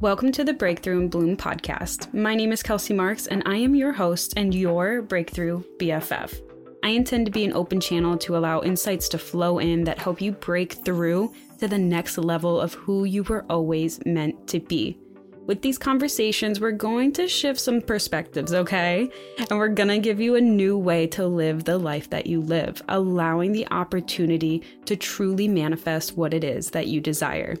[0.00, 2.14] Welcome to the Breakthrough and Bloom podcast.
[2.14, 6.40] My name is Kelsey Marks, and I am your host and your Breakthrough BFF.
[6.82, 10.22] I intend to be an open channel to allow insights to flow in that help
[10.22, 14.98] you break through to the next level of who you were always meant to be.
[15.44, 19.10] With these conversations, we're going to shift some perspectives, okay?
[19.36, 22.80] And we're gonna give you a new way to live the life that you live,
[22.88, 27.56] allowing the opportunity to truly manifest what it is that you desire.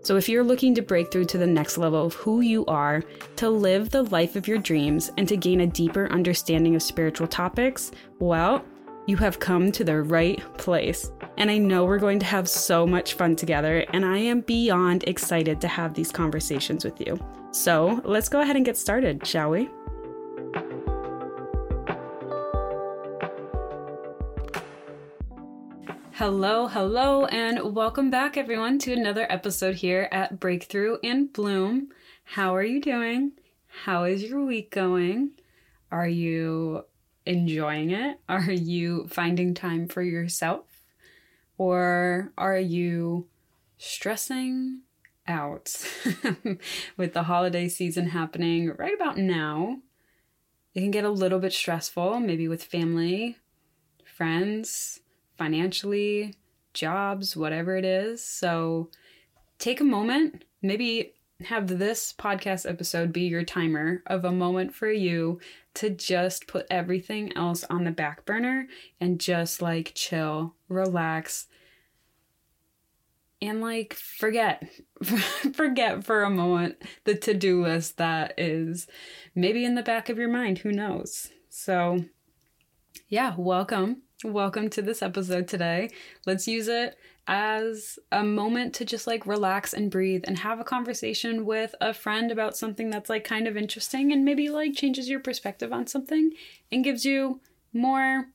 [0.00, 3.02] So, if you're looking to break through to the next level of who you are,
[3.36, 7.26] to live the life of your dreams, and to gain a deeper understanding of spiritual
[7.26, 8.64] topics, well,
[9.06, 11.10] you have come to the right place.
[11.36, 15.04] And I know we're going to have so much fun together, and I am beyond
[15.06, 17.18] excited to have these conversations with you.
[17.50, 19.68] So, let's go ahead and get started, shall we?
[26.18, 31.90] Hello, hello, and welcome back, everyone, to another episode here at Breakthrough and Bloom.
[32.24, 33.34] How are you doing?
[33.84, 35.30] How is your week going?
[35.92, 36.86] Are you
[37.24, 38.18] enjoying it?
[38.28, 40.64] Are you finding time for yourself?
[41.56, 43.28] Or are you
[43.76, 44.80] stressing
[45.28, 45.72] out
[46.96, 49.82] with the holiday season happening right about now?
[50.74, 53.36] It can get a little bit stressful, maybe with family,
[54.04, 54.98] friends
[55.38, 56.34] financially,
[56.74, 58.22] jobs, whatever it is.
[58.22, 58.90] So
[59.58, 61.14] take a moment, maybe
[61.44, 65.40] have this podcast episode be your timer of a moment for you
[65.74, 68.66] to just put everything else on the back burner
[69.00, 71.46] and just like chill, relax,
[73.40, 74.68] and like forget
[75.52, 78.88] forget for a moment the to-do list that is
[79.32, 80.58] maybe in the back of your mind.
[80.58, 81.30] Who knows?
[81.48, 82.04] So
[83.08, 85.90] yeah welcome Welcome to this episode today.
[86.26, 86.98] Let's use it
[87.28, 91.94] as a moment to just like relax and breathe and have a conversation with a
[91.94, 95.86] friend about something that's like kind of interesting and maybe like changes your perspective on
[95.86, 96.32] something
[96.72, 97.40] and gives you
[97.72, 98.26] more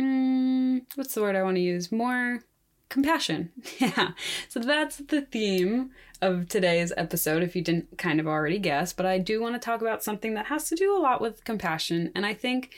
[0.00, 1.92] mm, what's the word I want to use?
[1.92, 2.40] More
[2.88, 3.50] compassion.
[3.78, 4.12] Yeah.
[4.48, 5.90] So that's the theme
[6.22, 9.60] of today's episode if you didn't kind of already guess, but I do want to
[9.60, 12.70] talk about something that has to do a lot with compassion and I think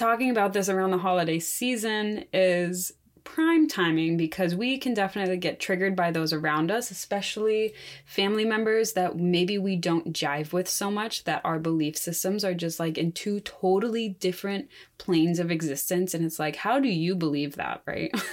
[0.00, 2.90] talking about this around the holiday season is
[3.24, 8.92] prime timing because we can definitely get triggered by those around us, especially family members
[8.92, 12.98] that maybe we don't jive with so much that our belief systems are just like
[12.98, 14.68] in two totally different
[15.00, 16.14] planes of existence.
[16.14, 18.12] And it's like, how do you believe that, right?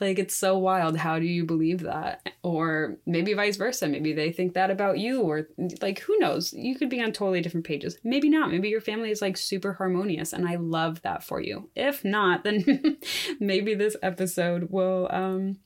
[0.00, 0.96] like, it's so wild.
[0.96, 2.28] How do you believe that?
[2.42, 3.88] Or maybe vice versa.
[3.88, 5.48] Maybe they think that about you, or
[5.82, 6.52] like, who knows?
[6.52, 7.98] You could be on totally different pages.
[8.04, 8.50] Maybe not.
[8.50, 11.68] Maybe your family is like super harmonious, and I love that for you.
[11.74, 12.98] If not, then
[13.40, 15.58] maybe maybe this episode will um,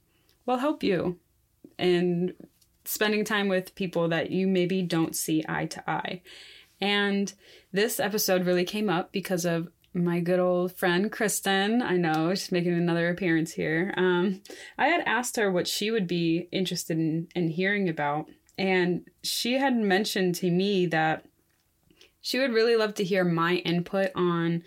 [0.47, 1.19] will help you
[1.79, 2.35] in
[2.85, 6.21] spending time with people that you maybe don't see eye to eye.
[6.81, 7.33] And
[7.73, 11.83] this episode really came up because of my good old friend Kristen.
[11.83, 13.95] I know she's making another appearance here.
[13.97, 14.43] Um,
[14.77, 18.27] I had asked her what she would be interested in, in hearing about,
[18.59, 21.25] and she had mentioned to me that
[22.21, 24.65] she would really love to hear my input on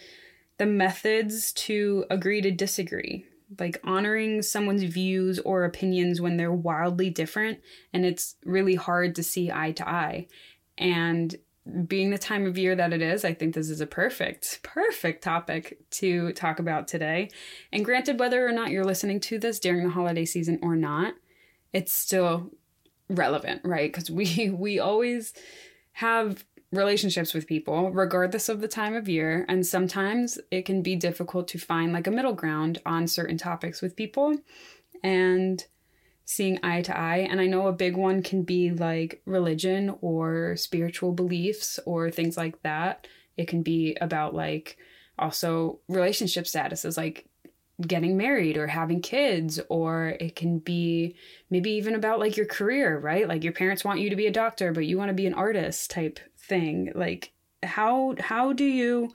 [0.57, 3.25] the methods to agree to disagree
[3.59, 7.59] like honoring someone's views or opinions when they're wildly different
[7.93, 10.27] and it's really hard to see eye to eye.
[10.77, 11.35] And
[11.85, 15.21] being the time of year that it is i think this is a perfect perfect
[15.21, 17.29] topic to talk about today.
[17.73, 21.15] And granted whether or not you're listening to this during the holiday season or not
[21.73, 22.51] it's still
[23.09, 23.91] relevant right?
[23.91, 25.33] Because we we always
[25.93, 29.45] have relationships with people, regardless of the time of year.
[29.47, 33.81] And sometimes it can be difficult to find like a middle ground on certain topics
[33.81, 34.37] with people
[35.03, 35.65] and
[36.25, 37.27] seeing eye to eye.
[37.29, 42.35] And I know a big one can be like religion or spiritual beliefs or things
[42.35, 43.07] like that.
[43.37, 44.77] It can be about like
[45.17, 47.29] also relationship statuses, like
[47.85, 51.15] getting married or having kids or it can be
[51.49, 53.27] maybe even about like your career right?
[53.27, 55.35] Like your parents want you to be a doctor but you want to be an
[55.35, 56.91] artist type thing.
[56.95, 59.13] Like how how do you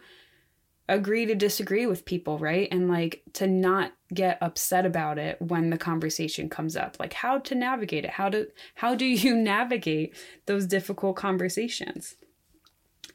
[0.88, 2.68] agree to disagree with people right?
[2.70, 6.98] And like to not get upset about it when the conversation comes up.
[7.00, 8.10] Like how to navigate it?
[8.10, 10.14] How to how do you navigate
[10.46, 12.14] those difficult conversations?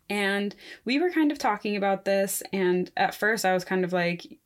[0.10, 3.92] And we were kind of talking about this and at first i was kind of
[3.92, 4.40] like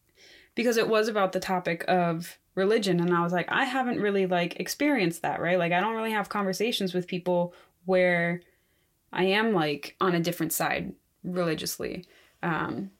[0.56, 4.26] because it was about the topic of religion and i was like i haven't really
[4.26, 7.54] like experienced that right like i don't really have conversations with people
[7.86, 8.42] where
[9.14, 10.94] I am like on a different side
[11.24, 12.06] religiously.
[12.42, 12.92] Um,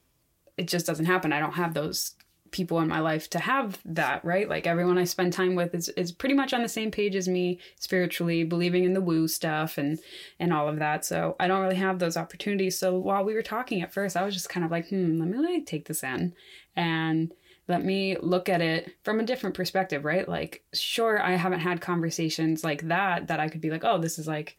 [0.56, 1.32] it just doesn't happen.
[1.32, 2.14] I don't have those
[2.50, 4.46] people in my life to have that, right?
[4.46, 7.26] Like everyone I spend time with is, is pretty much on the same page as
[7.26, 9.98] me spiritually, believing in the woo stuff and
[10.38, 11.06] and all of that.
[11.06, 12.78] So I don't really have those opportunities.
[12.78, 15.28] So while we were talking at first, I was just kind of like, hmm, let
[15.28, 16.34] me like take this in
[16.76, 17.32] and
[17.68, 20.28] let me look at it from a different perspective, right?
[20.28, 24.18] Like, sure, I haven't had conversations like that that I could be like, oh, this
[24.18, 24.56] is like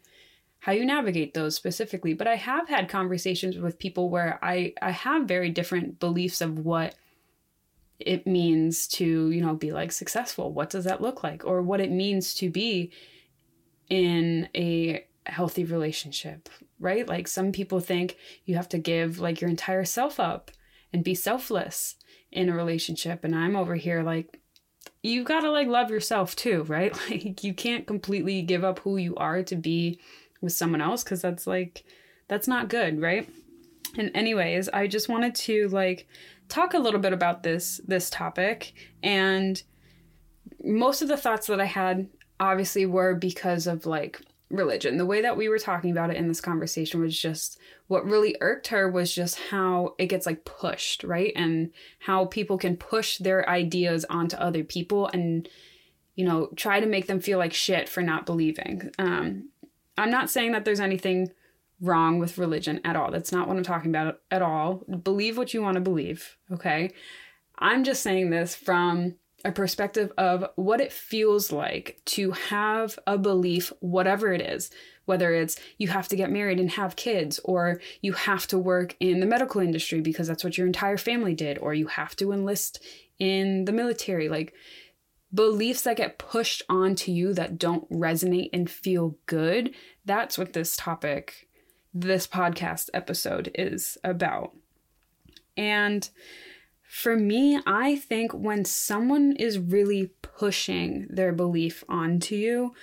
[0.60, 2.14] how you navigate those specifically.
[2.14, 6.60] But I have had conversations with people where I, I have very different beliefs of
[6.60, 6.94] what
[7.98, 10.52] it means to, you know, be like successful.
[10.52, 11.44] What does that look like?
[11.44, 12.90] Or what it means to be
[13.90, 16.48] in a healthy relationship,
[16.80, 17.06] right?
[17.06, 18.16] Like some people think
[18.46, 20.50] you have to give like your entire self up
[20.94, 21.96] and be selfless
[22.32, 23.22] in a relationship.
[23.22, 24.40] And I'm over here like,
[25.02, 26.98] you've got to like love yourself too, right?
[27.10, 30.00] Like you can't completely give up who you are to be
[30.44, 31.84] with someone else because that's like
[32.28, 33.28] that's not good right
[33.96, 36.06] and anyways i just wanted to like
[36.48, 39.62] talk a little bit about this this topic and
[40.62, 42.08] most of the thoughts that i had
[42.38, 44.20] obviously were because of like
[44.56, 48.04] religion the way that we were talking about it in this conversation was just what
[48.04, 51.70] really irked her was just how it gets like pushed right and
[52.00, 55.48] how people can push their ideas onto other people and
[56.14, 59.48] you know try to make them feel like shit for not believing um
[59.96, 61.30] I'm not saying that there's anything
[61.80, 63.10] wrong with religion at all.
[63.10, 64.84] That's not what I'm talking about at all.
[65.02, 66.92] Believe what you want to believe, okay?
[67.58, 73.18] I'm just saying this from a perspective of what it feels like to have a
[73.18, 74.70] belief, whatever it is,
[75.04, 78.96] whether it's you have to get married and have kids, or you have to work
[79.00, 82.32] in the medical industry because that's what your entire family did, or you have to
[82.32, 82.82] enlist
[83.18, 84.28] in the military.
[84.28, 84.54] Like,
[85.32, 89.74] beliefs that get pushed onto you that don't resonate and feel good.
[90.04, 91.48] That's what this topic,
[91.92, 94.54] this podcast episode is about.
[95.56, 96.08] And
[96.86, 102.74] for me, I think when someone is really pushing their belief onto you,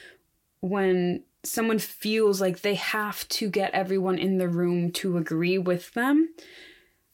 [0.60, 5.94] when someone feels like they have to get everyone in the room to agree with
[5.94, 6.34] them,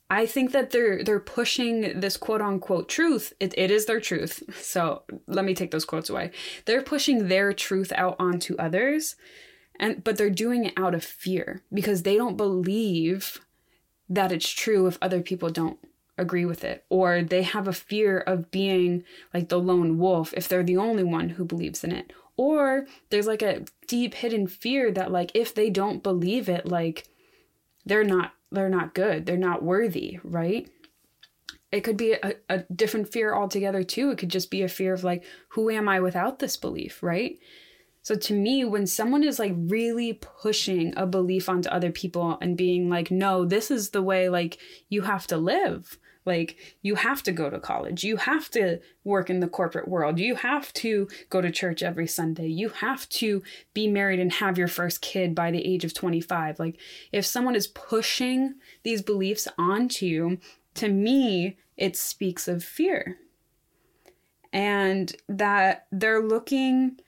[0.09, 3.33] I think that they're they're pushing this quote unquote truth.
[3.39, 4.43] It, it is their truth.
[4.55, 6.31] So let me take those quotes away.
[6.65, 9.15] They're pushing their truth out onto others,
[9.79, 13.39] and but they're doing it out of fear because they don't believe
[14.09, 15.79] that it's true if other people don't
[16.17, 19.03] agree with it or they have a fear of being
[19.33, 22.11] like the lone wolf if they're the only one who believes in it.
[22.35, 27.07] Or there's like a deep hidden fear that like if they don't believe it like
[27.85, 30.69] they're not they're not good they're not worthy right?
[31.71, 34.09] It could be a, a different fear altogether too.
[34.11, 37.39] It could just be a fear of like who am i without this belief right
[38.07, 42.55] so to me when someone is like really pushing a belief onto other people and
[42.55, 44.57] being like no this is the way like
[44.87, 48.03] you have to live like, you have to go to college.
[48.03, 50.19] You have to work in the corporate world.
[50.19, 52.47] You have to go to church every Sunday.
[52.47, 53.41] You have to
[53.73, 56.59] be married and have your first kid by the age of 25.
[56.59, 56.81] Like,
[57.13, 60.39] if someone is pushing these beliefs onto you,
[60.73, 63.19] to me, it speaks of fear.
[64.51, 66.99] And that they're looking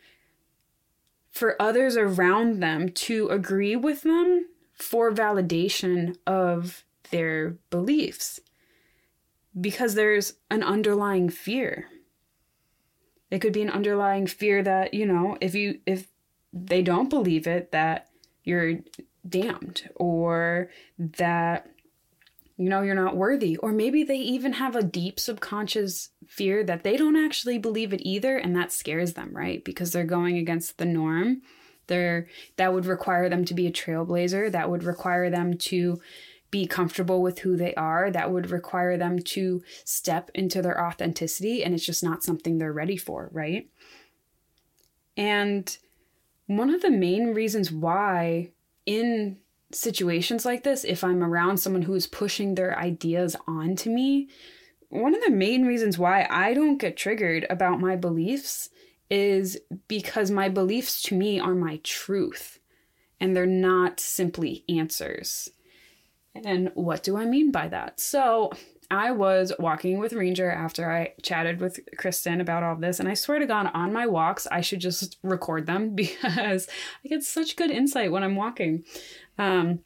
[1.31, 8.40] for others around them to agree with them for validation of their beliefs
[9.59, 11.88] because there's an underlying fear.
[13.30, 16.07] It could be an underlying fear that, you know, if you if
[16.52, 18.09] they don't believe it that
[18.44, 18.80] you're
[19.28, 21.68] damned or that
[22.59, 26.83] you know you're not worthy or maybe they even have a deep subconscious fear that
[26.83, 30.78] they don't actually believe it either and that scares them right because they're going against
[30.78, 31.42] the norm
[31.87, 35.99] they're that would require them to be a trailblazer that would require them to
[36.51, 41.63] be comfortable with who they are, that would require them to step into their authenticity.
[41.63, 43.69] And it's just not something they're ready for, right?
[45.16, 45.78] And
[46.47, 48.51] one of the main reasons why,
[48.85, 49.37] in
[49.71, 54.30] situations like this, if I'm around someone who is pushing their ideas onto me,
[54.90, 58.69] one of the main reasons why I don't get triggered about my beliefs
[59.09, 62.59] is because my beliefs to me are my truth
[63.19, 65.49] and they're not simply answers.
[66.35, 67.99] And what do I mean by that?
[67.99, 68.52] So,
[68.92, 73.14] I was walking with Ranger after I chatted with Kristen about all this, and I
[73.14, 76.68] swear to God, on my walks, I should just record them because
[77.04, 78.84] I get such good insight when I'm walking.
[79.38, 79.80] Um,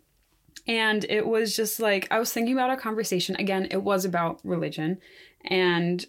[0.67, 3.35] and it was just like, I was thinking about a conversation.
[3.35, 4.99] Again, it was about religion
[5.45, 6.05] and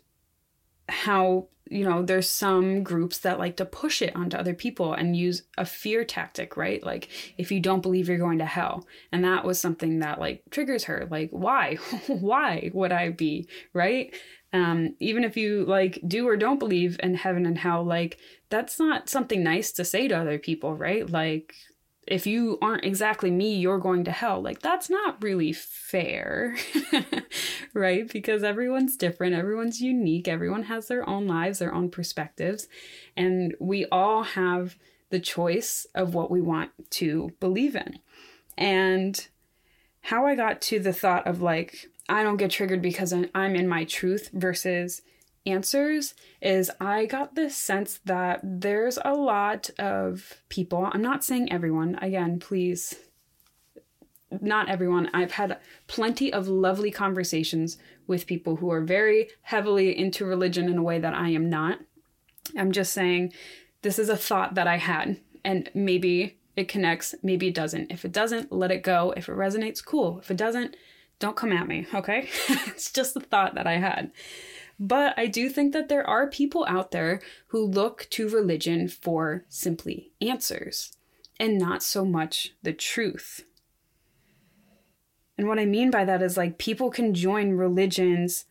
[0.88, 5.16] how you know, there's some groups that like to push it onto other people and
[5.16, 6.84] use a fear tactic, right?
[6.84, 8.86] Like, if you don't believe you're going to hell.
[9.10, 11.08] And that was something that like triggers her.
[11.10, 11.76] Like, why?
[12.06, 14.14] why would I be, right?
[14.52, 18.18] Um, even if you like do or don't believe in heaven and hell, like
[18.50, 21.08] that's not something nice to say to other people, right?
[21.08, 21.54] Like
[22.06, 24.42] if you aren't exactly me, you're going to hell.
[24.42, 26.56] Like, that's not really fair,
[27.74, 28.10] right?
[28.10, 32.68] Because everyone's different, everyone's unique, everyone has their own lives, their own perspectives,
[33.16, 34.76] and we all have
[35.10, 37.98] the choice of what we want to believe in.
[38.56, 39.26] And
[40.02, 43.66] how I got to the thought of like, I don't get triggered because I'm in
[43.66, 45.00] my truth versus
[45.46, 51.52] answers is I got this sense that there's a lot of people, I'm not saying
[51.52, 52.94] everyone, again, please,
[54.40, 55.10] not everyone.
[55.12, 60.78] I've had plenty of lovely conversations with people who are very heavily into religion in
[60.78, 61.78] a way that I am not.
[62.56, 63.32] I'm just saying
[63.82, 67.90] this is a thought that I had, and maybe it connects, maybe it doesn't.
[67.90, 69.12] If it doesn't, let it go.
[69.16, 70.18] If it resonates, cool.
[70.18, 70.76] If it doesn't,
[71.18, 72.28] don't come at me, okay?
[72.48, 74.10] it's just a thought that I had.
[74.78, 79.44] But I do think that there are people out there who look to religion for
[79.48, 80.96] simply answers
[81.38, 83.44] and not so much the truth.
[85.36, 88.46] And what I mean by that is like people can join religions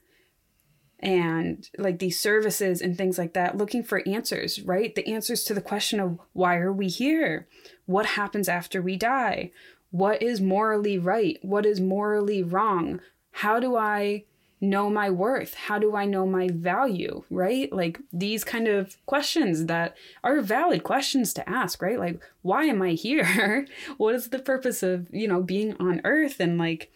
[1.00, 4.96] and like these services and things like that looking for answers, right?
[4.96, 7.48] The answers to the question of why are we here?
[7.86, 9.51] What happens after we die?
[9.92, 11.38] What is morally right?
[11.42, 13.01] What is morally wrong?
[13.32, 14.24] How do I
[14.63, 15.53] know my worth?
[15.53, 17.24] How do I know my value?
[17.29, 17.72] Right?
[17.72, 22.00] Like these kind of questions that are valid questions to ask, right?
[22.00, 23.67] Like, why am I here?
[23.98, 26.91] what is the purpose of, you know, being on earth and like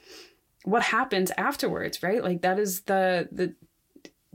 [0.63, 2.23] what happens afterwards, right?
[2.23, 3.53] Like that is the the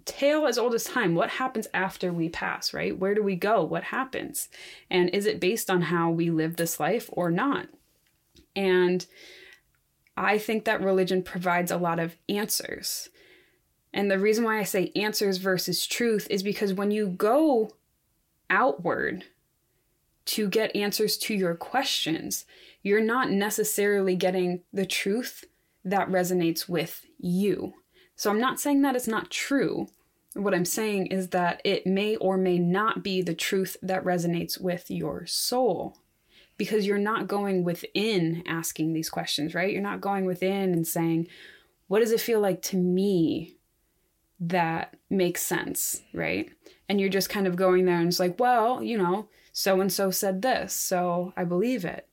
[0.05, 1.15] tale as old as time.
[1.15, 2.97] What happens after we pass, right?
[2.97, 3.63] Where do we go?
[3.63, 4.49] What happens?
[4.91, 7.69] And is it based on how we live this life or not?
[8.57, 9.07] And
[10.17, 13.09] I think that religion provides a lot of answers.
[13.93, 17.73] And the reason why I say answers versus truth is because when you go
[18.49, 19.25] outward
[20.25, 22.45] to get answers to your questions,
[22.83, 25.45] you're not necessarily getting the truth
[25.85, 27.75] that resonates with you.
[28.17, 29.89] So I'm not saying that it's not true.
[30.35, 34.61] What I'm saying is that it may or may not be the truth that resonates
[34.61, 35.99] with your soul
[36.57, 39.73] because you're not going within asking these questions, right?
[39.73, 41.27] You're not going within and saying,
[41.89, 43.57] What does it feel like to me
[44.43, 46.51] that makes sense, right?
[46.89, 49.93] And you're just kind of going there and it's like, well, you know, so and
[49.93, 52.09] so said this, so I believe it.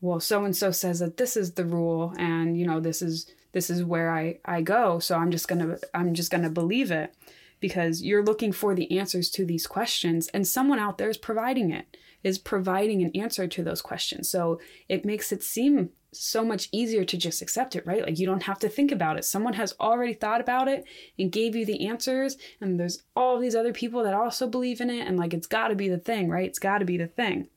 [0.00, 3.30] Well, so and so says that this is the rule and you know, this is
[3.52, 6.50] this is where I I go, so I'm just going to I'm just going to
[6.50, 7.14] believe it
[7.60, 11.70] because you're looking for the answers to these questions and someone out there is providing
[11.70, 14.28] it is providing an answer to those questions.
[14.28, 18.02] So it makes it seem so much easier to just accept it, right?
[18.02, 19.24] Like you don't have to think about it.
[19.24, 20.84] Someone has already thought about it
[21.18, 24.90] and gave you the answers, and there's all these other people that also believe in
[24.90, 26.48] it, and like it's got to be the thing, right?
[26.48, 27.48] It's got to be the thing.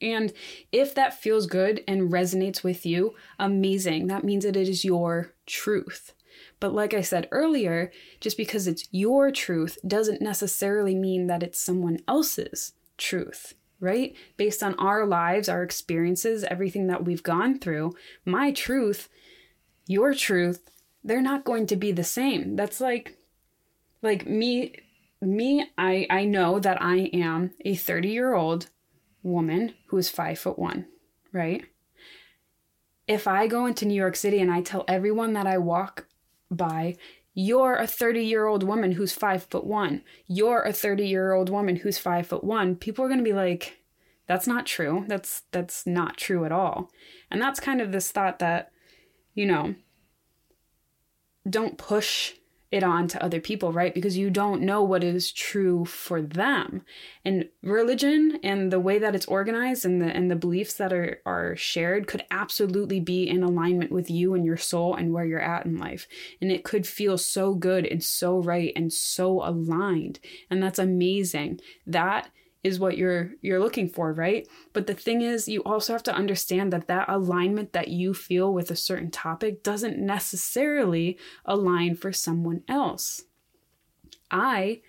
[0.00, 0.32] And
[0.70, 4.08] if that feels good and resonates with you, amazing.
[4.08, 6.12] That means that it is your truth.
[6.60, 7.90] But like I said earlier,
[8.20, 13.54] just because it's your truth doesn't necessarily mean that it's someone else's truth
[13.84, 14.16] right?
[14.36, 19.08] Based on our lives, our experiences, everything that we've gone through, my truth,
[19.86, 20.70] your truth,
[21.04, 22.56] they're not going to be the same.
[22.56, 23.16] That's like
[24.02, 24.74] like me
[25.20, 28.70] me I I know that I am a 30-year-old
[29.22, 30.86] woman who is 5 foot 1,
[31.32, 31.64] right?
[33.06, 36.06] If I go into New York City and I tell everyone that I walk
[36.50, 36.96] by,
[37.34, 40.02] you're a 30 year old woman who's five foot one.
[40.26, 42.76] You're a 30 year old woman who's five foot one.
[42.76, 43.78] People are going to be like,
[44.26, 45.04] that's not true.
[45.08, 46.90] That's, that's not true at all.
[47.30, 48.70] And that's kind of this thought that,
[49.34, 49.74] you know,
[51.48, 52.34] don't push
[52.74, 53.94] it on to other people, right?
[53.94, 56.82] Because you don't know what is true for them.
[57.24, 61.20] And religion and the way that it's organized and the and the beliefs that are
[61.24, 65.40] are shared could absolutely be in alignment with you and your soul and where you're
[65.40, 66.08] at in life.
[66.40, 70.18] And it could feel so good and so right and so aligned.
[70.50, 71.60] And that's amazing.
[71.86, 72.28] That
[72.64, 74.48] is what you're you're looking for right?
[74.72, 78.52] But the thing is you also have to understand that that alignment that you feel
[78.52, 83.22] with a certain topic doesn't necessarily align for someone else.
[84.30, 84.80] I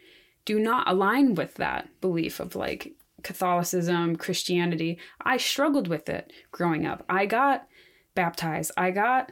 [0.45, 4.97] do not align with that belief of like catholicism christianity.
[5.21, 7.03] I struggled with it growing up.
[7.09, 7.67] I got
[8.13, 8.71] baptized.
[8.77, 9.31] I got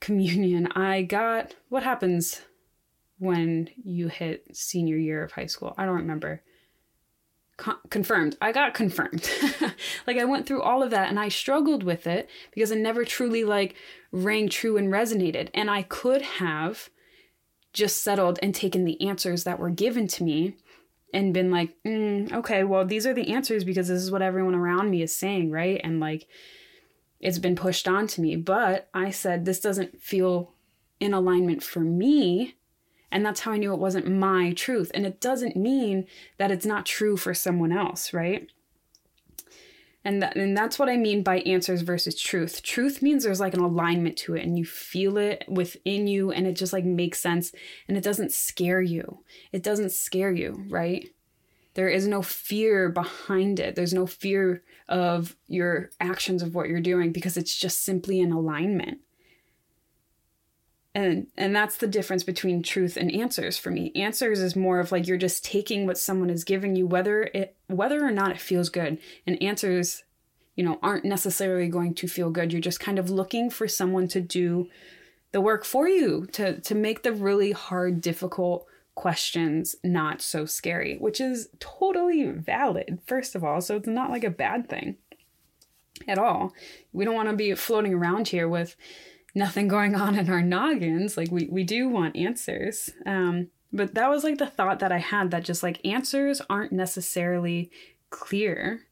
[0.00, 0.68] communion.
[0.72, 2.42] I got what happens
[3.18, 5.74] when you hit senior year of high school?
[5.78, 6.42] I don't remember
[7.90, 8.36] confirmed.
[8.40, 9.28] I got confirmed.
[10.06, 13.04] like I went through all of that and I struggled with it because it never
[13.04, 13.74] truly like
[14.10, 15.48] rang true and resonated.
[15.54, 16.90] And I could have
[17.72, 20.56] just settled and taken the answers that were given to me
[21.14, 24.54] and been like, mm, okay, well, these are the answers because this is what everyone
[24.54, 25.80] around me is saying, right?
[25.82, 26.26] And like,
[27.20, 28.36] it's been pushed on to me.
[28.36, 30.54] But I said, this doesn't feel
[31.00, 32.56] in alignment for me.
[33.12, 34.90] And that's how I knew it wasn't my truth.
[34.94, 36.06] And it doesn't mean
[36.38, 38.50] that it's not true for someone else, right?
[40.04, 42.62] And, that, and that's what I mean by answers versus truth.
[42.62, 46.46] Truth means there's like an alignment to it and you feel it within you and
[46.46, 47.52] it just like makes sense
[47.86, 49.22] and it doesn't scare you.
[49.52, 51.08] It doesn't scare you, right?
[51.74, 53.76] There is no fear behind it.
[53.76, 58.32] There's no fear of your actions of what you're doing because it's just simply an
[58.32, 58.98] alignment
[60.94, 63.92] and and that's the difference between truth and answers for me.
[63.94, 67.56] Answers is more of like you're just taking what someone is giving you whether it
[67.68, 68.98] whether or not it feels good.
[69.26, 70.04] And answers
[70.54, 72.52] you know aren't necessarily going to feel good.
[72.52, 74.68] You're just kind of looking for someone to do
[75.32, 80.98] the work for you to to make the really hard difficult questions not so scary
[80.98, 83.62] which is totally valid first of all.
[83.62, 84.96] So it's not like a bad thing
[86.06, 86.52] at all.
[86.92, 88.76] We don't want to be floating around here with
[89.34, 91.16] nothing going on in our noggins.
[91.16, 92.90] Like we we do want answers.
[93.06, 96.72] Um, but that was like the thought that I had that just like answers aren't
[96.72, 97.70] necessarily
[98.10, 98.82] clear.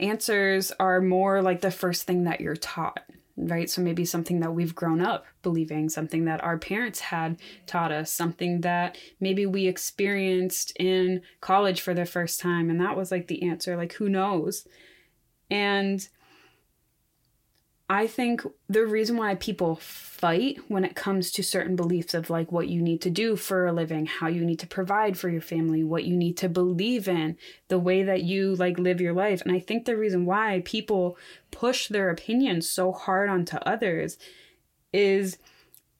[0.00, 3.04] Answers are more like the first thing that you're taught,
[3.36, 3.70] right?
[3.70, 7.36] So maybe something that we've grown up believing, something that our parents had
[7.66, 12.68] taught us, something that maybe we experienced in college for the first time.
[12.68, 14.66] And that was like the answer, like who knows?
[15.48, 16.08] And
[17.92, 22.50] I think the reason why people fight when it comes to certain beliefs of like
[22.50, 25.42] what you need to do for a living, how you need to provide for your
[25.42, 27.36] family, what you need to believe in,
[27.68, 29.42] the way that you like live your life.
[29.42, 31.18] And I think the reason why people
[31.50, 34.16] push their opinions so hard onto others
[34.94, 35.36] is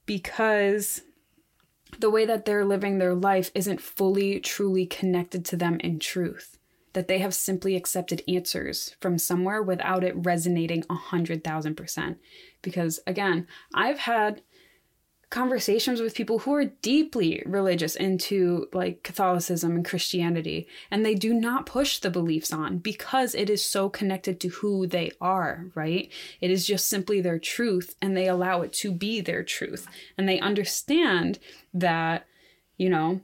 [0.06, 1.02] because
[1.98, 6.51] the way that they're living their life isn't fully truly connected to them in truth
[6.92, 12.18] that they have simply accepted answers from somewhere without it resonating a hundred thousand percent.
[12.60, 14.42] Because again, I've had
[15.32, 21.32] conversations with people who are deeply religious into like Catholicism and Christianity, and they do
[21.32, 26.12] not push the beliefs on because it is so connected to who they are, right?
[26.42, 29.88] It is just simply their truth, and they allow it to be their truth.
[30.18, 31.38] And they understand
[31.72, 32.26] that,
[32.76, 33.22] you know,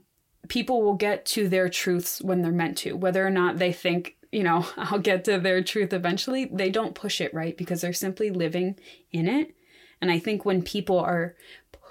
[0.49, 4.17] people will get to their truths when they're meant to, whether or not they think,
[4.31, 6.45] you know, I'll get to their truth eventually.
[6.45, 7.55] They don't push it, right?
[7.55, 8.77] Because they're simply living
[9.11, 9.55] in it.
[10.01, 11.35] And I think when people are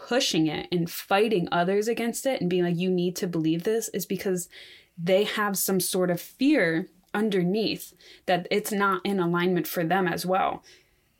[0.09, 3.89] pushing it and fighting others against it and being like, you need to believe this,
[3.91, 4.49] is because
[4.97, 7.95] they have some sort of fear underneath
[8.27, 10.63] that it's not in alignment for them as well.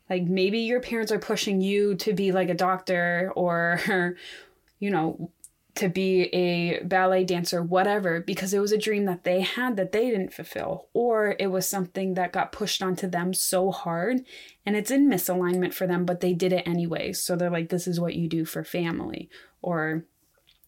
[0.09, 4.15] Like maybe your parents are pushing you to be like a doctor or,
[4.79, 5.29] you know,
[5.75, 9.91] to be a ballet dancer, whatever, because it was a dream that they had that
[9.91, 14.21] they didn't fulfill, or it was something that got pushed onto them so hard
[14.65, 17.13] and it's in misalignment for them, but they did it anyway.
[17.13, 19.29] So they're like, this is what you do for family,
[19.61, 20.05] or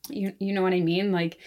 [0.10, 1.12] you, you know what I mean?
[1.12, 1.38] Like,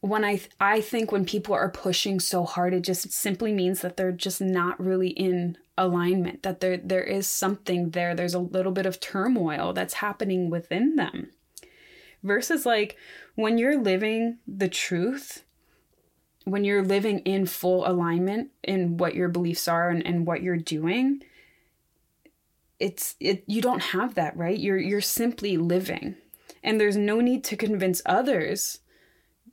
[0.00, 3.96] when I I think when people are pushing so hard, it just simply means that
[3.96, 6.42] they're just not really in alignment.
[6.42, 8.14] That there there is something there.
[8.14, 11.30] There's a little bit of turmoil that's happening within them
[12.22, 12.96] versus like
[13.34, 15.44] when you're living the truth
[16.44, 20.56] when you're living in full alignment in what your beliefs are and, and what you're
[20.56, 21.22] doing
[22.82, 24.58] it's it you don't have that right?
[24.58, 26.16] You're you're simply living.
[26.64, 28.80] And there's no need to convince others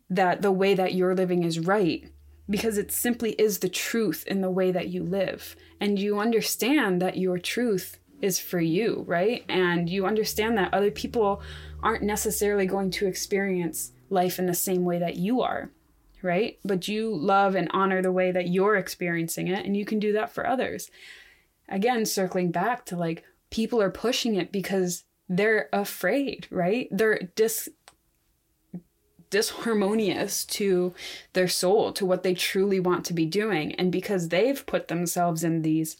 [0.09, 2.11] that the way that you're living is right
[2.49, 5.55] because it simply is the truth in the way that you live.
[5.79, 9.45] And you understand that your truth is for you right?
[9.47, 11.43] And you understand that other people
[11.83, 15.71] aren't necessarily going to experience life in the same way that you are,
[16.21, 16.59] right?
[16.65, 20.13] But you love and honor the way that you're experiencing it, and you can do
[20.13, 20.89] that for others.
[21.67, 26.87] Again, circling back to like people are pushing it because they're afraid, right?
[26.91, 27.69] They're dis
[29.31, 30.93] disharmonious to
[31.33, 33.75] their soul, to what they truly want to be doing.
[33.75, 35.97] And because they've put themselves in these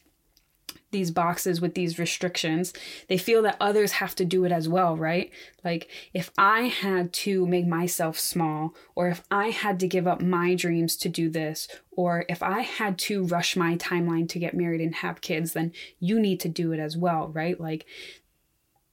[0.91, 2.73] these boxes with these restrictions,
[3.07, 5.31] they feel that others have to do it as well, right?
[5.63, 10.21] Like if I had to make myself small, or if I had to give up
[10.21, 14.55] my dreams to do this, or if I had to rush my timeline to get
[14.55, 17.59] married and have kids, then you need to do it as well, right?
[17.59, 17.85] Like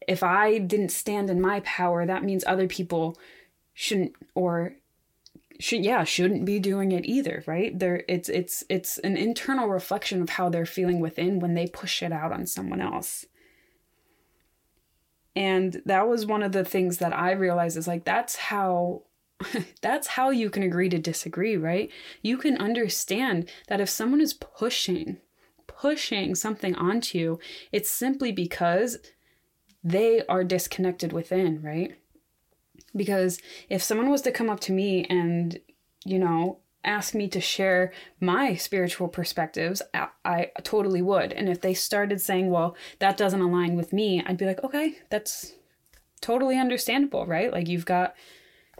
[0.07, 3.19] if I didn't stand in my power, that means other people
[3.75, 4.77] shouldn't or
[5.61, 10.23] should yeah shouldn't be doing it either right there it's it's it's an internal reflection
[10.23, 13.27] of how they're feeling within when they push it out on someone else
[15.37, 19.03] And that was one of the things that I realized is like that's how
[19.83, 21.91] that's how you can agree to disagree, right?
[22.23, 25.19] You can understand that if someone is pushing
[25.67, 27.39] pushing something onto you,
[27.71, 28.97] it's simply because
[29.85, 31.97] they are disconnected within, right?
[32.97, 35.59] Because if someone was to come up to me and,
[36.05, 41.33] you know, ask me to share my spiritual perspectives, I, I, totally would.
[41.33, 44.99] And if they started saying, well, that doesn't align with me, I'd be like, okay,
[45.11, 45.53] that's
[46.21, 47.53] totally understandable, right?
[47.53, 48.15] Like you've got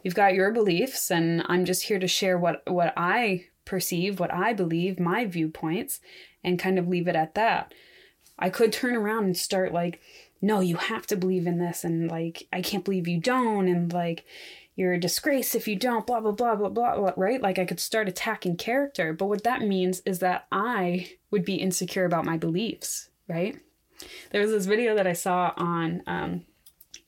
[0.03, 4.33] you've got your beliefs and I'm just here to share what what I perceive, what
[4.33, 6.01] I believe, my viewpoints
[6.45, 7.75] and kind of leave it at that.
[8.39, 10.01] I could turn around and start like,
[10.41, 13.93] no, you have to believe in this and like I can't believe you don't and
[13.93, 14.25] like
[14.77, 17.41] you're a disgrace if you don't, blah, blah, blah, blah, blah, blah, right?
[17.41, 19.15] Like I could start attacking character.
[19.15, 23.59] But what that means is that I would be insecure about my beliefs, right?
[24.31, 26.45] There was this video that I saw on um,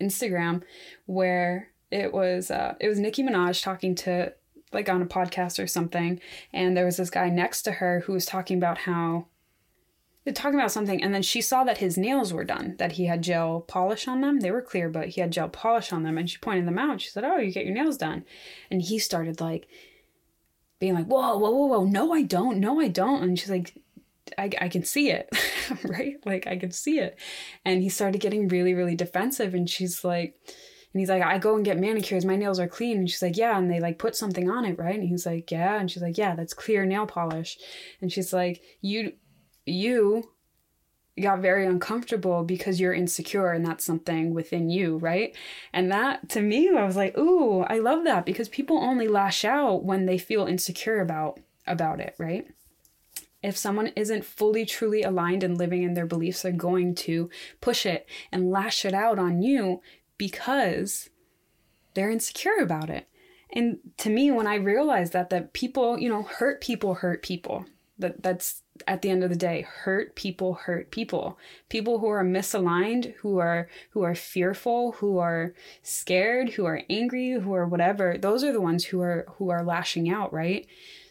[0.01, 0.63] Instagram
[1.05, 4.33] where it was uh, it was Nicki Minaj talking to
[4.73, 6.21] like on a podcast or something,
[6.53, 9.27] and there was this guy next to her who was talking about how
[10.33, 13.23] talking about something and then she saw that his nails were done that he had
[13.23, 16.29] gel polish on them they were clear but he had gel polish on them and
[16.29, 18.25] she pointed them out she said oh you get your nails done
[18.71, 19.69] and he started like
[20.79, 23.75] being like whoa whoa whoa whoa no i don't no i don't and she's like
[24.37, 25.29] i, I can see it
[25.85, 27.19] right like i can see it
[27.65, 30.37] and he started getting really really defensive and she's like
[30.93, 32.25] and he's like, I go and get manicures.
[32.25, 32.99] My nails are clean.
[32.99, 33.59] And she's like, Yeah.
[33.59, 34.99] And they like put something on it, right?
[34.99, 35.79] And he's like, Yeah.
[35.79, 37.59] And she's like, Yeah, that's clear nail polish.
[38.01, 39.13] And she's like, You
[39.69, 40.31] you
[41.21, 45.35] got very uncomfortable because you're insecure and that's something within you, right?
[45.73, 49.45] And that to me, I was like, ooh, I love that because people only lash
[49.45, 52.47] out when they feel insecure about about it, right?
[53.43, 57.87] If someone isn't fully truly aligned and living in their beliefs, they're going to push
[57.87, 59.81] it and lash it out on you
[60.17, 61.09] because
[61.95, 63.09] they're insecure about it.
[63.51, 67.65] And to me, when I realized that that people, you know, hurt people hurt people.
[67.99, 71.39] That that's at the end of the day hurt people hurt people.
[71.69, 77.33] People who are misaligned who are who are fearful who are scared who are angry
[77.33, 80.67] who are whatever those are the ones who are who are lashing out right?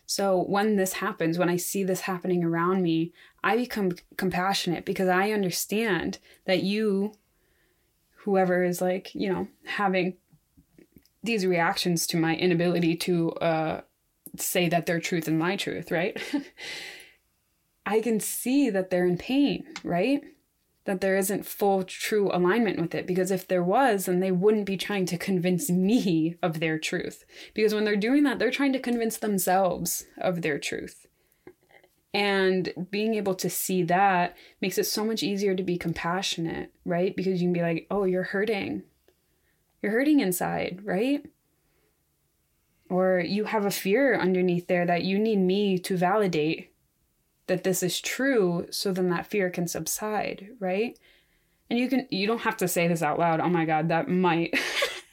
[0.06, 3.12] So when this happens when i see this happening around me
[3.44, 7.14] i become compassionate because i understand that you
[8.20, 10.16] whoever is like you know having
[11.24, 13.82] these reactions to my inability to uh
[14.38, 16.22] say that their truth and my truth right
[17.88, 20.22] I can see that they're in pain, right?
[20.84, 23.08] That there isn't full, true alignment with it.
[23.08, 27.24] Because if there was, then they wouldn't be trying to convince me of their truth.
[27.54, 31.08] Because when they're doing that, they're trying to convince themselves of their truth.
[32.14, 37.16] And being able to see that makes it so much easier to be compassionate, right?
[37.16, 38.84] Because you can be like, oh, you're hurting.
[39.82, 41.26] You're hurting inside, right?
[42.90, 46.74] Or you have a fear underneath there that you need me to validate
[47.48, 50.98] that this is true so then that fear can subside right?
[51.70, 53.40] And you can you don't have to say this out loud.
[53.40, 54.58] Oh my god that might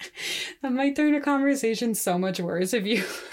[0.63, 3.05] that might turn a conversation so much worse if you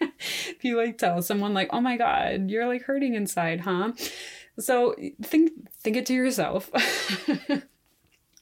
[0.00, 3.92] if you like tell someone like oh my god you're like hurting inside huh?
[4.58, 6.70] So think think it to yourself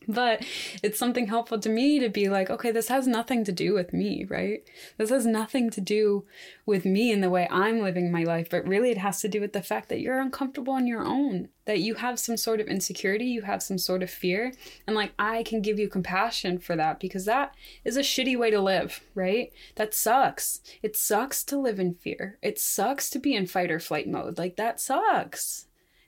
[0.10, 0.42] but
[0.82, 3.92] it's something helpful to me to be like, okay, this has nothing to do with
[3.92, 4.64] me, right?
[4.96, 6.24] This has nothing to do
[6.64, 9.40] with me and the way I'm living my life, but really it has to do
[9.40, 12.68] with the fact that you're uncomfortable on your own, that you have some sort of
[12.68, 14.54] insecurity, you have some sort of fear.
[14.86, 18.50] And like, I can give you compassion for that because that is a shitty way
[18.50, 19.52] to live, right?
[19.74, 20.60] That sucks.
[20.82, 22.38] It sucks to live in fear.
[22.40, 24.38] It sucks to be in fight or flight mode.
[24.38, 25.66] Like, that sucks.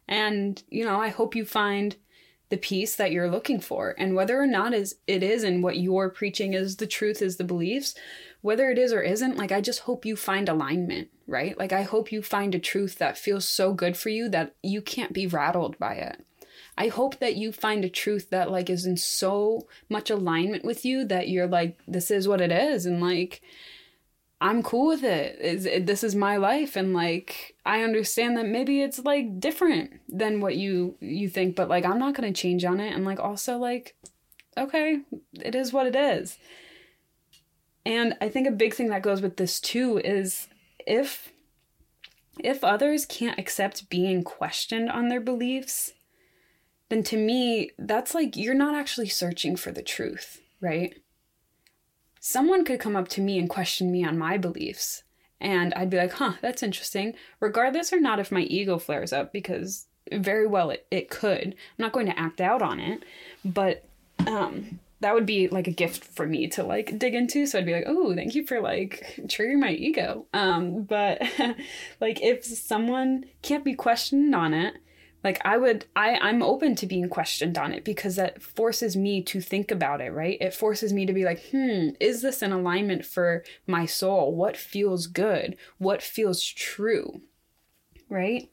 [0.09, 1.97] And, you know, I hope you find
[2.51, 3.95] the peace that you're looking for.
[3.99, 7.37] And whether or not is it is and what you're preaching is the truth is
[7.37, 7.95] the beliefs
[8.43, 11.57] whether it is or isn't like i just hope you find alignment right?
[11.57, 14.83] Like i hope you find a truth that feels so good for you that you
[14.83, 16.25] can't be rattled by it.
[16.77, 20.85] I hope that you find a truth that like is in so much alignment with
[20.85, 22.85] you that you're like this is what it is.
[22.85, 23.43] And like
[24.41, 25.39] I'm cool with it.
[25.41, 30.01] Is it, this is my life and like I understand that maybe it's like different
[30.09, 33.21] than what you you think, but like I'm not to change on it and like
[33.21, 33.97] also like
[34.57, 35.01] okay,
[35.35, 36.39] it is what it is.
[37.85, 40.49] And I think a big thing that goes with this too is
[40.87, 41.33] if
[42.39, 45.93] if others can't accept being questioned on their beliefs,
[46.89, 50.95] then to me that's like you're not actually searching for the truth, right?
[52.21, 55.03] Someone could come up to me and question me on my beliefs.
[55.41, 57.15] And I'd be like, huh, that's interesting.
[57.41, 61.49] Regardless or not if my ego flares up, because very well it, it could.
[61.49, 63.03] I'm not going to act out on it.
[63.45, 63.85] But
[64.27, 67.67] um that would be like a gift for me to like dig into so i'd
[67.67, 71.23] be like oh thank you for like triggering my ego um but
[72.01, 74.75] like if someone can't be questioned on it
[75.23, 79.23] like i would i i'm open to being questioned on it because that forces me
[79.23, 80.39] to think about it right?
[80.41, 84.35] It forces me to be like hmm is this in alignment for my soul?
[84.35, 85.57] What feels good?
[85.79, 87.23] What feels true?
[88.09, 88.51] Right?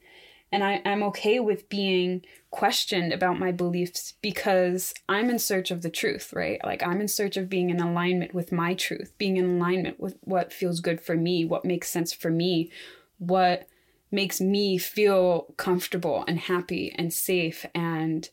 [0.51, 5.81] And I, i'm okay with being questioned about my beliefs because i'm in search of
[5.81, 6.59] the truth right?
[6.63, 10.17] Like i'm in search of being in alignment with my truth being in alignment with
[10.21, 12.71] what feels good for me what makes sense for me
[13.17, 13.67] what
[14.11, 18.29] makes me feel comfortable and happy and safe and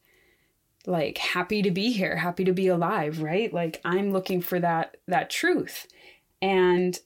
[0.87, 3.52] like happy to be here happy to be alive right?
[3.52, 5.87] Like i'm looking for that that truth.
[6.40, 6.98] And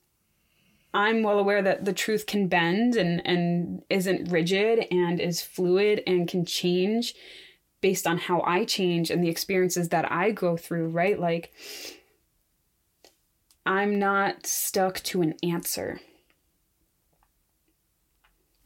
[0.92, 6.02] i'm well aware that the truth can bend and and isn't rigid and is fluid
[6.06, 7.14] and can change
[7.80, 11.18] based on how i change and the experiences that i go through right?
[11.18, 11.52] Like
[13.64, 16.00] i'm not stuck to an answer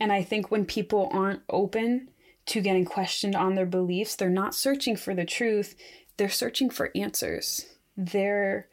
[0.03, 2.09] and I think when people aren't open
[2.47, 5.77] to getting questioned on their beliefs, they're not searching for the truth,
[6.17, 7.67] they're searching for answers.
[7.97, 8.67] They're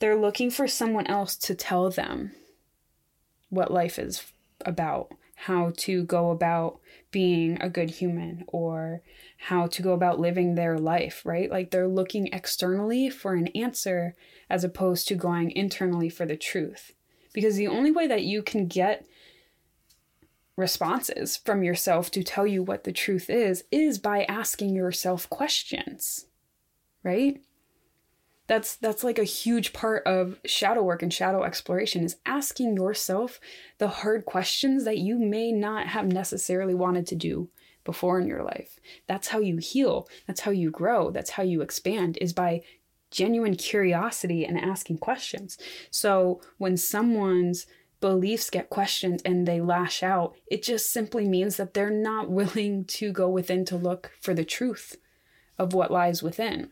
[0.00, 2.32] they're looking for someone else to tell them
[3.48, 4.24] what life is
[4.62, 6.80] about, how to go about
[7.12, 9.02] being a good human or
[9.38, 11.48] how to go about living their life, right?
[11.48, 14.16] Like they're looking externally for an answer
[14.50, 16.92] as opposed to going internally for the truth.
[17.32, 19.06] Because the only way that you can get
[20.56, 26.26] responses from yourself to tell you what the truth is is by asking yourself questions
[27.06, 27.40] right?
[28.48, 33.40] That's that's like a huge part of shadow work and shadow exploration is asking yourself
[33.78, 37.48] the hard questions that you may not have necessarily wanted to do
[37.84, 38.78] before in your life.
[39.06, 40.08] That's how you heal.
[40.26, 41.10] That's how you grow.
[41.10, 42.62] That's how you expand is by
[43.12, 45.58] genuine curiosity and asking questions.
[45.90, 47.66] So when someone's
[48.00, 52.84] beliefs get questioned and they lash out, it just simply means that they're not willing
[52.84, 54.96] to go within to look for the truth
[55.58, 56.70] of what lies within.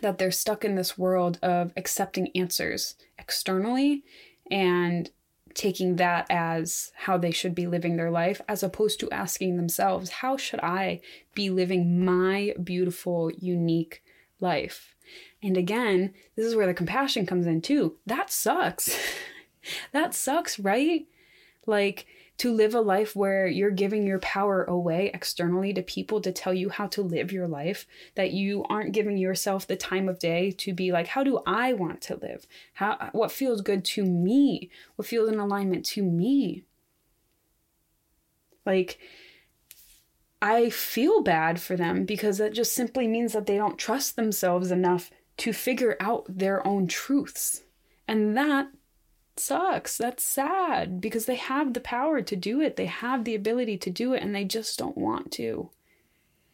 [0.00, 4.04] That they're stuck in this world of accepting answers externally
[4.50, 5.10] and
[5.54, 10.10] taking that as how they should be living their life, as opposed to asking themselves,
[10.10, 11.00] how should I
[11.34, 14.02] be living my beautiful, unique
[14.40, 14.94] life?
[15.42, 17.96] And again, this is where the compassion comes in too.
[18.06, 18.96] That sucks.
[19.92, 21.06] that sucks, right?
[21.66, 22.06] Like
[22.38, 26.52] to live a life where you're giving your power away externally to people to tell
[26.52, 30.50] you how to live your life, that you aren't giving yourself the time of day
[30.50, 32.46] to be like, how do I want to live?
[32.74, 34.70] How what feels good to me?
[34.96, 36.64] What feels in alignment to me?
[38.66, 38.98] Like
[40.40, 44.72] I feel bad for them because that just simply means that they don't trust themselves
[44.72, 47.62] enough to figure out their own truths.
[48.08, 48.68] And that
[49.38, 49.96] sucks.
[49.96, 52.76] That's sad because they have the power to do it.
[52.76, 55.70] They have the ability to do it and they just don't want to.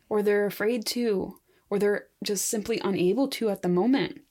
[0.09, 1.39] Or they're afraid to,
[1.69, 4.23] or they're just simply unable to at the moment.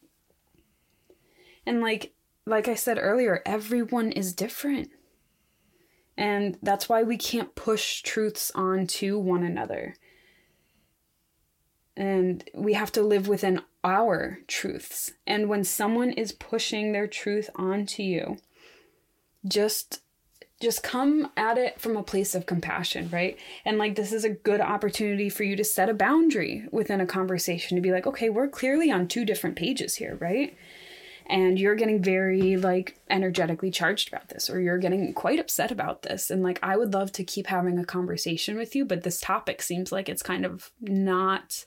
[1.66, 2.14] And like
[2.46, 4.90] like I said earlier, everyone is different.
[6.18, 9.96] And that's why we can't push truths onto one another.
[11.98, 15.14] And we have to live within our truths.
[15.26, 18.38] And when someone is pushing their truth onto you,
[19.48, 20.02] just
[20.60, 23.38] just come at it from a place of compassion, right?
[23.64, 27.06] And like this is a good opportunity for you to set a boundary within a
[27.06, 30.58] conversation to be like, okay, we're clearly on two different pages here, right?
[31.28, 36.02] And you're getting very like energetically charged about this, or you're getting quite upset about
[36.02, 36.32] this.
[36.32, 39.62] And like, I would love to keep having a conversation with you, but this topic
[39.62, 41.66] seems like it's kind of not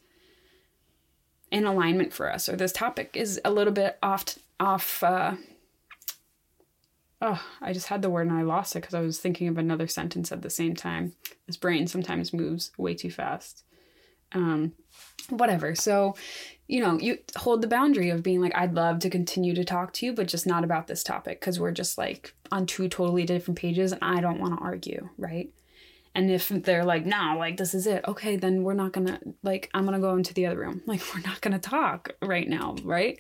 [1.51, 5.35] in alignment for us, or this topic is a little bit off off uh,
[7.23, 9.59] oh, I just had the word and I lost it because I was thinking of
[9.59, 11.13] another sentence at the same time.
[11.47, 13.65] This brain sometimes moves way too fast.
[14.33, 14.73] Um,
[15.29, 15.75] whatever.
[15.75, 16.15] So,
[16.69, 19.93] you know, you hold the boundary of being like, I'd love to continue to talk
[19.95, 23.25] to you, but just not about this topic because we're just like on two totally
[23.25, 25.51] different pages and I don't want to argue, right?
[26.15, 29.71] And if they're like, no, like this is it, okay, then we're not gonna, like,
[29.73, 30.83] I'm gonna go into the other room.
[30.87, 33.19] Like, we're not gonna talk right now, right?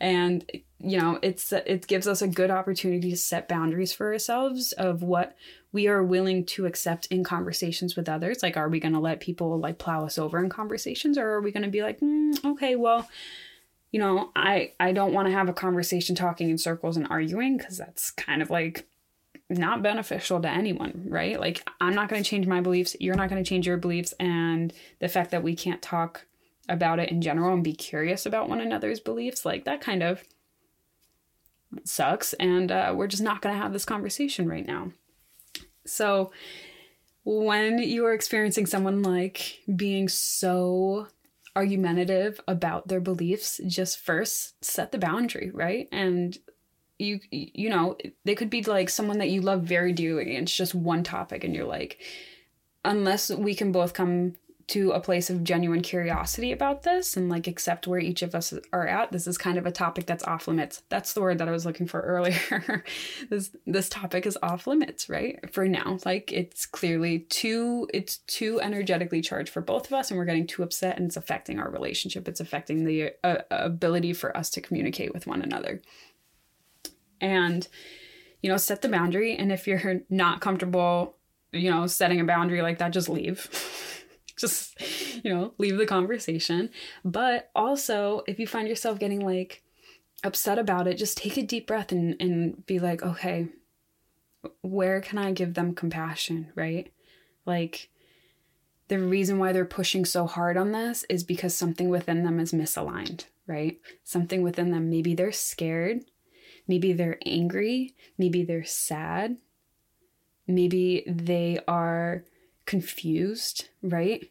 [0.00, 4.72] and you know it's it gives us a good opportunity to set boundaries for ourselves
[4.72, 5.36] of what
[5.72, 9.58] we are willing to accept in conversations with others like are we to let people
[9.58, 13.08] like plow us over in conversations or are we to be like mm, okay well
[13.90, 17.56] you know i i don't want to have a conversation talking in circles and arguing
[17.56, 18.87] because that's kind of like
[19.50, 23.30] not beneficial to anyone right like i'm not going to change my beliefs you're not
[23.30, 26.26] going to change your beliefs and the fact that we can't talk
[26.68, 30.22] about it in general and be curious about one another's beliefs, like that kind of
[31.84, 32.34] sucks.
[32.34, 34.92] And uh, we're just not going to have this conversation right now.
[35.86, 36.32] So,
[37.24, 41.08] when you are experiencing someone like being so
[41.54, 45.88] argumentative about their beliefs, just first set the boundary, right?
[45.92, 46.38] And
[46.98, 50.56] you you know, they could be like someone that you love very dearly and it's
[50.56, 51.98] just one topic and you're like
[52.84, 54.34] unless we can both come
[54.68, 58.52] to a place of genuine curiosity about this and like accept where each of us
[58.70, 60.82] are at this is kind of a topic that's off limits.
[60.90, 62.84] That's the word that i was looking for earlier.
[63.30, 65.38] This this topic is off limits right?
[65.52, 65.98] For now.
[66.04, 70.46] Like it's clearly too it's too energetically charged for both of us and we're getting
[70.46, 72.28] too upset and it's affecting our relationship.
[72.28, 75.80] It's affecting the uh, ability for us to communicate with one another
[77.20, 77.68] and
[78.42, 81.16] you know set the boundary and if you're not comfortable
[81.52, 83.48] you know setting a boundary like that just leave
[84.38, 84.80] just,
[85.24, 86.70] you know, leave the conversation.
[87.04, 89.62] But also, if you find yourself getting like
[90.24, 93.48] upset about it, just take a deep breath and, and be like, okay,
[94.62, 96.92] where can I give them compassion, right?
[97.44, 97.90] Like,
[98.88, 102.52] the reason why they're pushing so hard on this is because something within them is
[102.52, 103.78] misaligned, right?
[104.04, 106.04] Something within them, maybe they're scared,
[106.68, 109.38] maybe they're angry, maybe they're sad,
[110.46, 112.24] maybe they are
[112.66, 114.30] confused, right?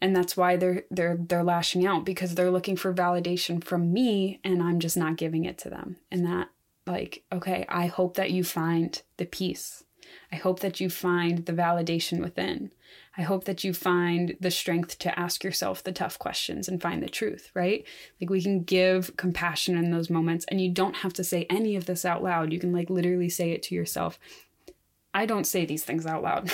[0.00, 4.38] And that's why they're they're they're lashing out because they're looking for validation from me
[4.44, 5.96] and I'm just not giving it to them.
[6.10, 6.50] And that
[6.86, 9.84] like, okay, I hope that you find the peace.
[10.32, 12.70] I hope that you find the validation within.
[13.18, 17.02] I hope that you find the strength to ask yourself the tough questions and find
[17.02, 17.84] the truth, right?
[18.20, 21.74] Like we can give compassion in those moments and you don't have to say any
[21.74, 22.52] of this out loud.
[22.52, 24.20] You can like literally say it to yourself.
[25.12, 26.52] I don't say these things out loud.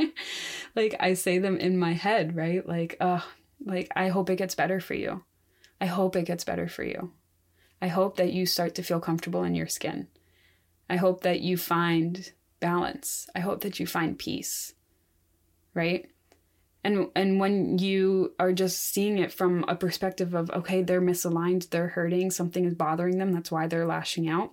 [0.76, 2.68] like I say them in my head, right?
[2.68, 3.20] Like, uh,
[3.64, 5.24] like I hope it gets better for you.
[5.80, 7.12] I hope it gets better for you.
[7.80, 10.08] I hope that you start to feel comfortable in your skin.
[10.90, 13.26] I hope that you find balance.
[13.34, 14.74] I hope that you find peace.
[15.78, 16.10] Right?
[16.82, 21.70] And and when you are just seeing it from a perspective of okay, they're misaligned,
[21.70, 24.50] they're hurting, something is bothering them, that's why they're lashing out.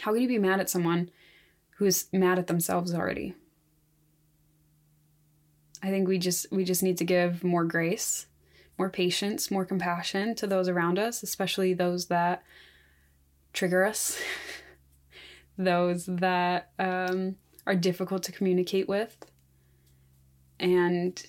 [0.00, 1.10] How can you be mad at someone
[1.76, 3.34] who's mad at themselves already?
[5.82, 8.26] I think we just we just need to give more grace,
[8.78, 12.42] more patience, more compassion to those around us, especially those that
[13.52, 14.18] trigger us,
[15.58, 19.26] those that um, are difficult to communicate with,
[20.60, 21.24] and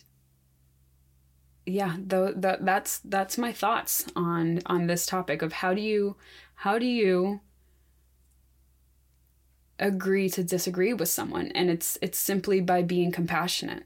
[1.65, 6.15] yeah, though that that's that's my thoughts on on this topic of how do you
[6.56, 7.42] how do you
[9.78, 11.52] agree to disagree with someone?
[11.54, 13.84] And it's it's simply by being compassionate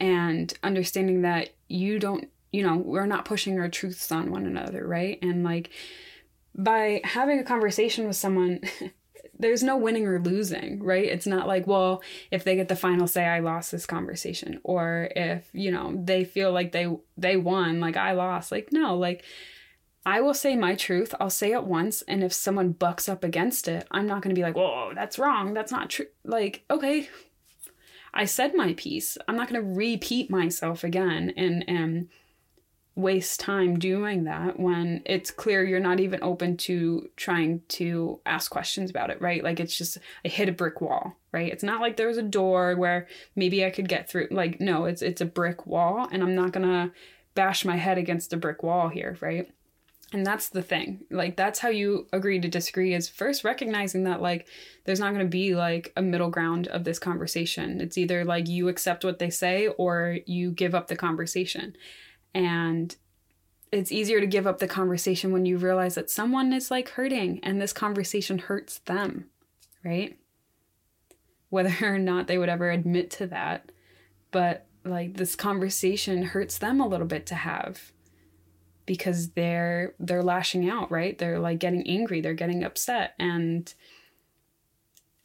[0.00, 4.86] and understanding that you don't you know we're not pushing our truths on one another
[4.86, 5.18] right?
[5.22, 5.70] And like
[6.54, 8.60] by having a conversation with someone
[9.42, 13.06] there's no winning or losing right it's not like well if they get the final
[13.06, 17.80] say i lost this conversation or if you know they feel like they they won
[17.80, 19.24] like i lost like no like
[20.04, 21.14] I will say my truth.
[21.20, 24.38] I'll say it once, and if someone bucks up against it, I'm not going to
[24.38, 25.54] be like, "Whoa, that's wrong.
[25.54, 27.08] That's not true." Like, okay,
[28.12, 29.16] I said my piece.
[29.26, 32.08] I'm not going to repeat myself again and and
[32.94, 38.50] waste time doing that when it's clear you're not even open to trying to ask
[38.50, 39.42] questions about it, right?
[39.42, 41.50] Like it's just I hit a brick wall, right?
[41.50, 44.28] It's not like there was a door where maybe I could get through.
[44.30, 46.92] Like no, it's it's a brick wall and I'm not going to
[47.34, 49.50] bash my head against a brick wall here, right?
[50.12, 54.20] and that's the thing like that's how you agree to disagree is first recognizing that
[54.20, 54.46] like
[54.84, 58.48] there's not going to be like a middle ground of this conversation it's either like
[58.48, 61.74] you accept what they say or you give up the conversation
[62.34, 62.96] and
[63.70, 67.40] it's easier to give up the conversation when you realize that someone is like hurting
[67.42, 69.26] and this conversation hurts them
[69.84, 70.18] right
[71.50, 73.72] whether or not they would ever admit to that
[74.30, 77.92] but like this conversation hurts them a little bit to have
[78.86, 81.16] because they're they're lashing out, right?
[81.16, 83.72] They're like getting angry, they're getting upset and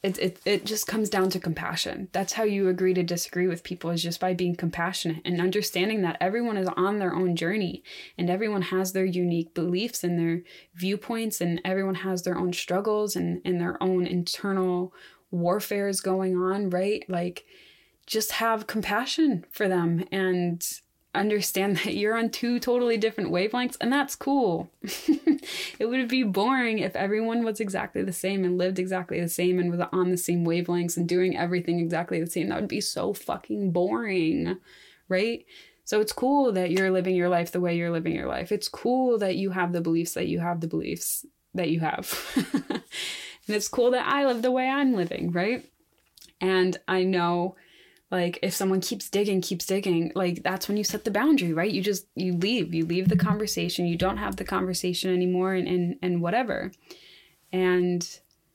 [0.03, 2.09] it, it it just comes down to compassion.
[2.11, 6.03] That's how you agree to disagree with people is just by being compassionate and understanding
[6.03, 7.83] that everyone is on their own journey
[8.17, 10.43] and everyone has their unique beliefs and their
[10.75, 14.93] viewpoints and everyone has their own struggles and, and their own internal
[15.31, 17.03] warfares going on, right?
[17.09, 17.45] Like
[18.05, 20.63] just have compassion for them and
[21.15, 24.69] understand that you're on two totally different wavelengths, and that's cool.
[25.79, 29.59] it would be boring if everyone was exactly the same and lived exactly the same
[29.59, 32.49] and was on the same wavelengths and doing everything exactly the same.
[32.49, 34.57] That would be so fucking boring,
[35.09, 35.45] right?
[35.83, 38.51] So it's cool that you're living your life the way you're living your life.
[38.51, 42.13] It's cool that you have the beliefs that you have the beliefs that you have.
[42.69, 42.81] and
[43.47, 45.65] it's cool that I live the way I'm living, right?
[46.41, 47.55] And I know
[48.09, 51.71] like if someone keeps digging keeps digging like that's when you set the boundary right?
[51.71, 52.73] You just you leave.
[52.73, 53.85] You leave the conversation.
[53.85, 56.71] You don't have the conversation anymore and and, and whatever.
[57.51, 58.07] And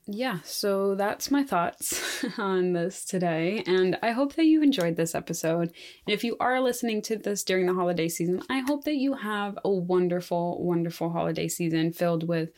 [0.05, 3.63] yeah so that's my thoughts on this today.
[3.65, 5.71] And i hope that you enjoyed this episode.
[6.05, 9.13] And if you are listening to this during the holiday season i hope that you
[9.13, 12.49] have a wonderful wonderful holiday season filled with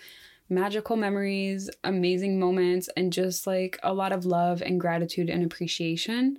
[0.50, 6.38] magical memories amazing moments and just like a lot of love and gratitude and appreciation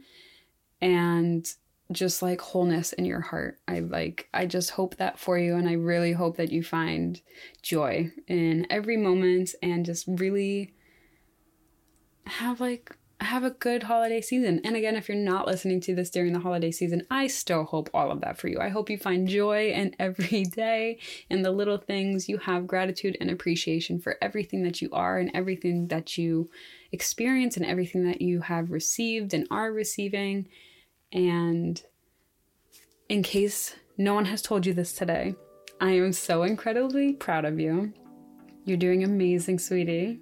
[0.81, 1.47] and
[1.93, 3.59] just like wholeness in your heart.
[3.69, 7.21] I like I just hope that for you and I really hope that you find
[7.63, 10.75] joy in every moment and just really
[12.27, 14.61] have like have a good holiday season.
[14.63, 17.89] And again, if you're not listening to this during the holiday season, I still hope
[17.95, 18.59] all of that for you.
[18.61, 20.99] I hope you find joy in every day
[21.31, 22.29] in the little things.
[22.29, 26.51] You have gratitude and appreciation for everything that you are and everything that you
[26.93, 30.49] experience and everything that you have received and are receiving.
[31.13, 31.83] And
[33.09, 35.35] in case no one has told you this today,
[35.81, 37.93] I am so incredibly proud of you.
[38.65, 40.21] You're doing amazing, sweetie.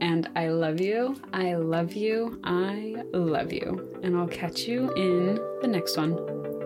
[0.00, 1.20] And I love you.
[1.32, 2.40] I love you.
[2.44, 3.98] I love you.
[4.02, 6.57] And I'll catch you in the next one.